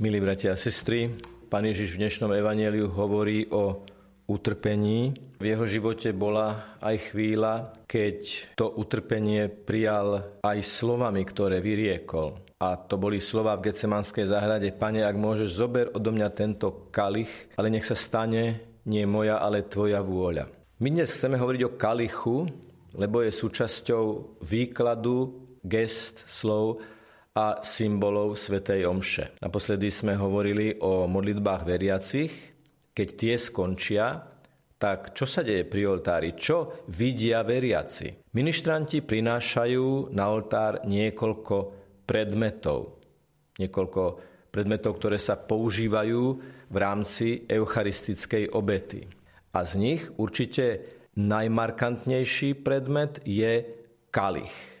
[0.00, 1.12] Milí bratia a sestry,
[1.52, 3.84] Pán Ježiš v dnešnom evaneliu hovorí o
[4.32, 5.12] utrpení.
[5.36, 12.32] V jeho živote bola aj chvíľa, keď to utrpenie prijal aj slovami, ktoré vyriekol.
[12.64, 14.72] A to boli slova v Gecemanskej záhrade.
[14.72, 19.68] Pane, ak môžeš, zober odo mňa tento kalich, ale nech sa stane nie moja, ale
[19.68, 20.48] tvoja vôľa.
[20.80, 22.48] My dnes chceme hovoriť o kalichu,
[22.96, 26.80] lebo je súčasťou výkladu, gest, slov
[27.34, 29.38] a symbolov Svetej Omše.
[29.38, 32.32] Naposledy sme hovorili o modlitbách veriacich.
[32.90, 34.18] Keď tie skončia,
[34.74, 36.34] tak čo sa deje pri oltári?
[36.34, 38.34] Čo vidia veriaci?
[38.34, 41.56] Ministranti prinášajú na oltár niekoľko
[42.02, 42.98] predmetov.
[43.62, 44.02] Niekoľko
[44.50, 46.22] predmetov, ktoré sa používajú
[46.66, 49.06] v rámci eucharistickej obety.
[49.54, 50.82] A z nich určite
[51.14, 53.62] najmarkantnejší predmet je
[54.10, 54.79] kalich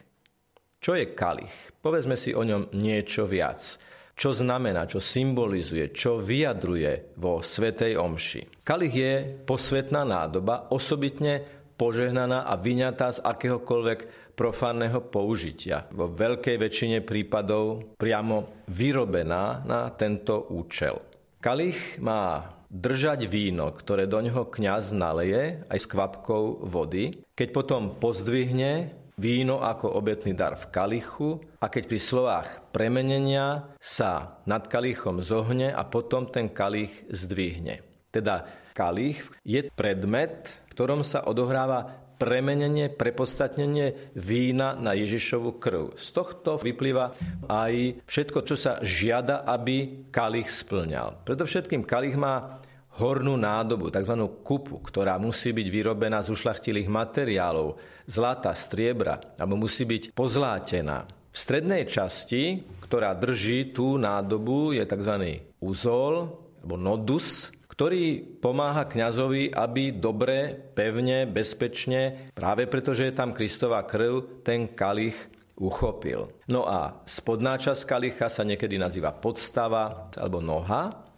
[0.80, 1.76] čo je kalich?
[1.84, 3.76] Povedzme si o ňom niečo viac.
[4.16, 8.64] Čo znamená, čo symbolizuje, čo vyjadruje vo Svetej Omši.
[8.64, 9.12] Kalich je
[9.44, 11.40] posvetná nádoba, osobitne
[11.80, 15.88] požehnaná a vyňatá z akéhokoľvek profánneho použitia.
[15.92, 20.96] Vo veľkej väčšine prípadov priamo vyrobená na tento účel.
[21.40, 27.24] Kalich má držať víno, ktoré do ňoho kňaz naleje aj s kvapkou vody.
[27.36, 34.40] Keď potom pozdvihne víno ako obetný dar v kalichu a keď pri slovách premenenia sa
[34.48, 37.84] nad kalichom zohne a potom ten kalich zdvihne.
[38.08, 45.96] Teda kalich je predmet, v ktorom sa odohráva premenenie, prepodstatnenie vína na Ježišovu krv.
[45.96, 47.16] Z tohto vyplýva
[47.48, 51.24] aj všetko, čo sa žiada, aby kalich splňal.
[51.24, 52.60] Predovšetkým kalich má
[52.98, 54.14] hornú nádobu, tzv.
[54.42, 57.78] kupu, ktorá musí byť vyrobená z ušlachtilých materiálov,
[58.10, 61.06] zlata, striebra, alebo musí byť pozlátená.
[61.30, 65.14] V strednej časti, ktorá drží tú nádobu, je tzv.
[65.62, 73.32] uzol, alebo nodus, ktorý pomáha kňazovi, aby dobre, pevne, bezpečne, práve preto, že je tam
[73.32, 75.16] Kristová krv, ten kalich
[75.56, 76.28] uchopil.
[76.48, 81.09] No a spodná časť kalicha sa niekedy nazýva podstava alebo noha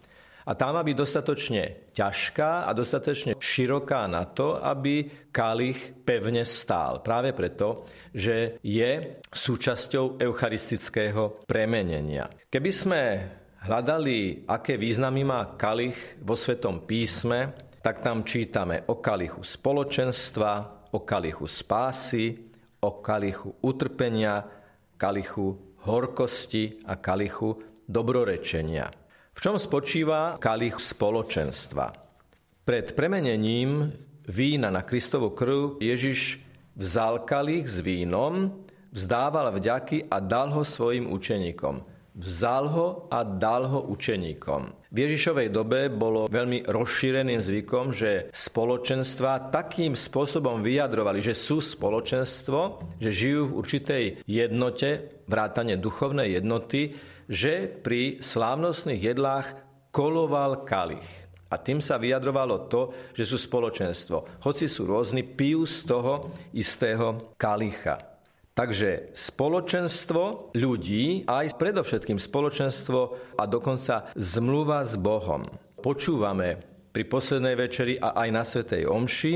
[0.47, 1.62] a tá má byť dostatočne
[1.94, 7.04] ťažká a dostatočne široká na to, aby kalich pevne stál.
[7.04, 12.26] Práve preto, že je súčasťou eucharistického premenenia.
[12.50, 13.00] Keby sme
[13.62, 20.53] hľadali, aké významy má kalich vo Svetom písme, tak tam čítame o kalichu spoločenstva,
[20.94, 22.30] o kalichu spásy,
[22.82, 24.42] o kalichu utrpenia,
[24.98, 29.02] kalichu horkosti a kalichu dobrorečenia.
[29.32, 31.93] V čom spočíva kalich spoločenstva?
[32.62, 33.91] Pred premenením
[34.28, 36.38] vína na Kristovu krv Ježiš
[36.76, 38.53] vzal kalich s vínom,
[38.92, 41.91] vzdával vďaky a dal ho svojim učeníkom.
[42.12, 44.84] Vzal ho a dal ho učeníkom.
[44.93, 52.84] V Ježišovej dobe bolo veľmi rozšíreným zvykom, že spoločenstva takým spôsobom vyjadrovali, že sú spoločenstvo,
[53.01, 56.93] že žijú v určitej jednote, vrátane duchovnej jednoty,
[57.25, 59.56] že pri slávnostných jedlách
[59.89, 61.09] koloval kalich.
[61.49, 64.45] A tým sa vyjadrovalo to, že sú spoločenstvo.
[64.45, 68.12] Hoci sú rôzni, pijú z toho istého kalicha.
[68.53, 73.01] Takže spoločenstvo ľudí, aj predovšetkým spoločenstvo
[73.41, 75.49] a dokonca zmluva s Bohom.
[75.81, 76.61] Počúvame
[76.93, 79.35] pri poslednej večeri a aj na Svetej Omši,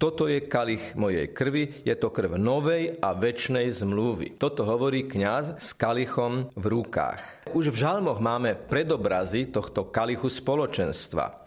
[0.00, 4.40] toto je kalich mojej krvi, je to krv novej a väčšnej zmluvy.
[4.40, 7.52] Toto hovorí kňaz s kalichom v rukách.
[7.52, 11.39] Už v žalmoch máme predobrazy tohto kalichu spoločenstva.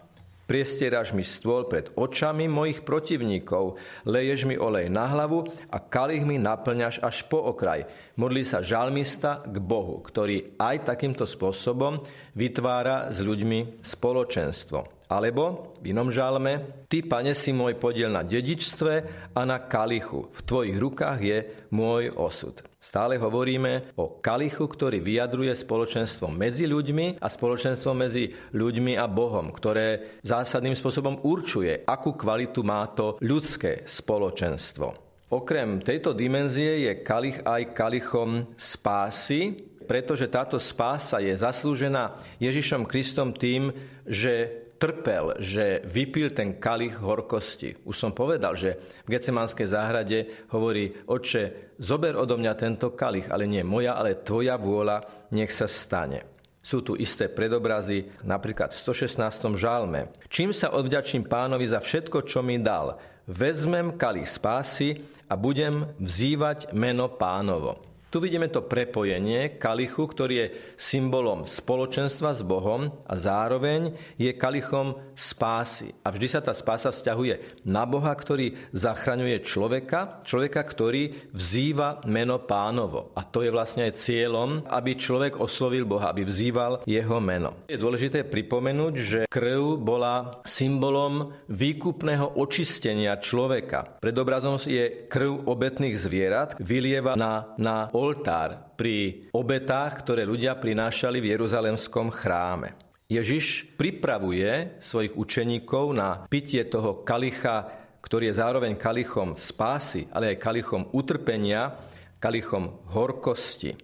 [0.44, 6.36] Priestieraš mi stôl pred očami mojich protivníkov, leješ mi olej na hlavu a kalich mi
[6.36, 7.88] naplňaš až po okraj.
[8.20, 12.04] Modlí sa žalmista k Bohu, ktorý aj takýmto spôsobom
[12.36, 15.03] vytvára s ľuďmi spoločenstvo.
[15.14, 18.94] Alebo v inom žalme, Ty, pane, si môj podiel na dedičstve
[19.30, 20.26] a na kalichu.
[20.34, 21.38] V Tvojich rukách je
[21.70, 22.58] môj osud.
[22.82, 29.54] Stále hovoríme o kalichu, ktorý vyjadruje spoločenstvo medzi ľuďmi a spoločenstvo medzi ľuďmi a Bohom,
[29.54, 34.86] ktoré zásadným spôsobom určuje, akú kvalitu má to ľudské spoločenstvo.
[35.34, 43.34] Okrem tejto dimenzie je kalich aj kalichom spásy, pretože táto spása je zaslúžená Ježišom Kristom
[43.36, 43.72] tým,
[44.06, 47.86] že trpel, že vypil ten kalich horkosti.
[47.86, 48.76] Už som povedal, že
[49.06, 50.18] v Gecemanskej záhrade
[50.52, 55.70] hovorí, oče, zober odo mňa tento kalich, ale nie moja, ale tvoja vôľa, nech sa
[55.70, 56.34] stane.
[56.64, 59.52] Sú tu isté predobrazy, napríklad v 116.
[59.52, 60.16] žalme.
[60.32, 62.96] Čím sa odvďačím pánovi za všetko, čo mi dal?
[63.28, 64.96] Vezmem kalich spásy
[65.28, 67.93] a budem vzývať meno pánovo.
[68.14, 74.94] Tu vidíme to prepojenie kalichu, ktorý je symbolom spoločenstva s Bohom a zároveň je kalichom
[75.18, 75.90] spásy.
[76.06, 82.38] A vždy sa tá spása vzťahuje na Boha, ktorý zachraňuje človeka, človeka, ktorý vzýva meno
[82.38, 83.10] pánovo.
[83.18, 87.66] A to je vlastne aj cieľom, aby človek oslovil Boha, aby vzýval jeho meno.
[87.66, 93.98] Je dôležité pripomenúť, že krv bola symbolom výkupného očistenia človeka.
[93.98, 101.24] Pred obrazom je krv obetných zvierat, vylieva na, na oltár pri obetách, ktoré ľudia prinášali
[101.24, 102.76] v Jeruzalemskom chráme.
[103.08, 107.68] Ježiš pripravuje svojich učeníkov na pitie toho kalicha,
[108.04, 111.72] ktorý je zároveň kalichom spásy, ale aj kalichom utrpenia,
[112.20, 113.76] kalichom horkosti.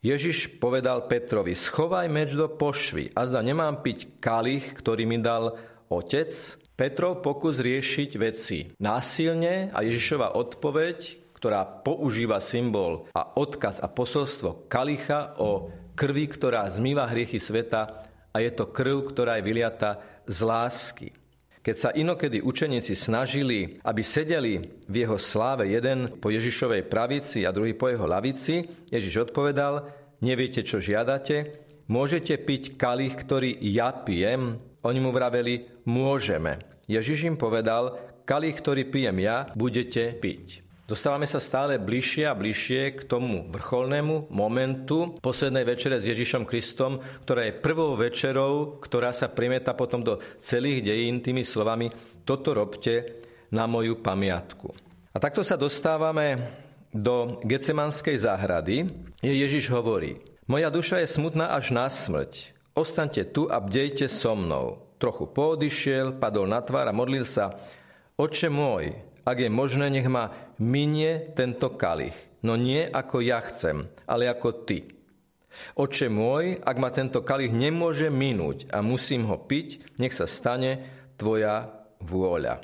[0.00, 5.56] Ježiš povedal Petrovi, schovaj meč do pošvy a zda nemám piť kalich, ktorý mi dal
[5.92, 6.30] otec.
[6.76, 14.72] Petrov pokus riešiť veci násilne a Ježišova odpoveď, ktorá používa symbol a odkaz a posolstvo
[14.72, 20.38] kalicha o krvi, ktorá zmýva hriechy sveta a je to krv, ktorá je vyliata z
[20.40, 21.08] lásky.
[21.60, 27.50] Keď sa inokedy učeníci snažili, aby sedeli v jeho sláve jeden po Ježišovej pravici a
[27.50, 29.90] druhý po jeho lavici, Ježiš odpovedal,
[30.22, 34.62] neviete, čo žiadate, môžete piť kalich, ktorý ja pijem?
[34.86, 36.62] Oni mu vraveli, môžeme.
[36.86, 40.65] Ježiš im povedal, kalich, ktorý pijem ja, budete piť.
[40.86, 47.02] Dostávame sa stále bližšie a bližšie k tomu vrcholnému momentu poslednej večere s Ježišom Kristom,
[47.26, 51.90] ktorá je prvou večerou, ktorá sa primeta potom do celých dejín tými slovami
[52.22, 53.18] toto robte
[53.50, 54.70] na moju pamiatku.
[55.10, 56.54] A takto sa dostávame
[56.94, 58.86] do Gecemanskej záhrady,
[59.18, 62.54] kde Ježiš hovorí, moja duša je smutná až na smrť.
[62.78, 64.86] Ostaňte tu a bdejte so mnou.
[65.02, 67.58] Trochu poodišiel, padol na tvár a modlil sa,
[68.16, 70.30] Oče môj, ak je možné, nech ma
[70.62, 72.14] minie tento kalich.
[72.46, 74.86] No nie ako ja chcem, ale ako ty.
[75.74, 80.86] Oče môj, ak ma tento kalich nemôže minúť a musím ho piť, nech sa stane
[81.18, 82.62] tvoja vôľa.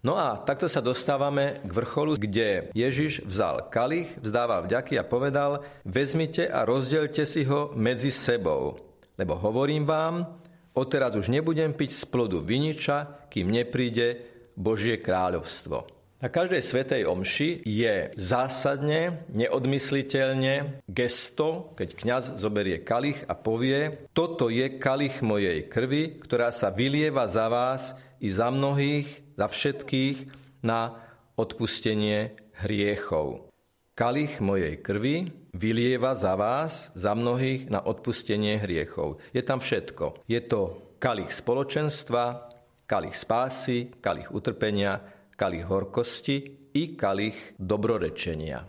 [0.00, 5.60] No a takto sa dostávame k vrcholu, kde Ježiš vzal kalich, vzdával vďaky a povedal,
[5.84, 8.80] vezmite a rozdielte si ho medzi sebou.
[9.20, 10.40] Lebo hovorím vám,
[10.72, 14.24] odteraz už nebudem piť z plodu viniča, kým nepríde
[14.56, 15.99] Božie kráľovstvo.
[16.20, 24.52] Na každej svetej omši je zásadne, neodmysliteľne gesto, keď kňaz zoberie kalich a povie, toto
[24.52, 29.08] je kalich mojej krvi, ktorá sa vylieva za vás i za mnohých,
[29.40, 30.28] za všetkých
[30.60, 31.00] na
[31.40, 32.36] odpustenie
[32.68, 33.48] hriechov.
[33.96, 39.24] Kalich mojej krvi vylieva za vás, za mnohých na odpustenie hriechov.
[39.32, 40.20] Je tam všetko.
[40.28, 42.52] Je to kalich spoločenstva,
[42.84, 46.36] kalich spásy, kalich utrpenia, kalich horkosti
[46.76, 48.60] i kalich dobrorečenia.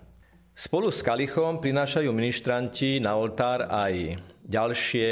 [0.56, 4.16] Spolu s kalichom prinášajú ministranti na oltár aj
[4.48, 5.10] ďalšie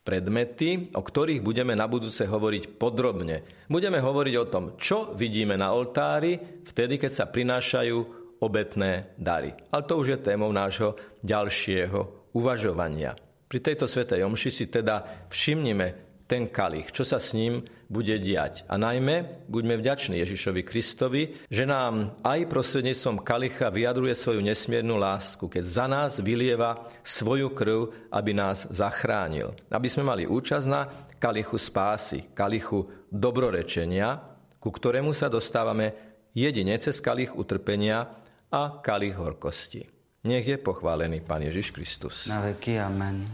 [0.00, 3.68] predmety, o ktorých budeme na budúce hovoriť podrobne.
[3.68, 7.96] Budeme hovoriť o tom, čo vidíme na oltári vtedy, keď sa prinášajú
[8.40, 9.52] obetné dary.
[9.70, 13.14] Ale to už je témou nášho ďalšieho uvažovania.
[13.46, 18.64] Pri tejto svetej omši si teda všimnime ten kalich, čo sa s ním bude diať.
[18.72, 21.22] A najmä buďme vďační Ježišovi Kristovi,
[21.52, 28.08] že nám aj prostredníctvom kalicha vyjadruje svoju nesmiernu lásku, keď za nás vylieva svoju krv,
[28.08, 29.52] aby nás zachránil.
[29.68, 30.88] Aby sme mali účasť na
[31.20, 34.24] kalichu spásy, kalichu dobrorečenia,
[34.56, 35.92] ku ktorému sa dostávame
[36.32, 38.08] jedine cez kalich utrpenia
[38.48, 39.84] a kalich horkosti.
[40.22, 42.30] Nech je pochválený Pán Ježiš Kristus.
[42.30, 43.26] Na veky, amen.